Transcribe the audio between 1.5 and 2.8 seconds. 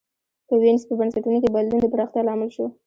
بدلون د پراختیا لامل شو.